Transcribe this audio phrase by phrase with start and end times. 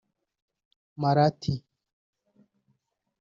[1.01, 1.53] Marathi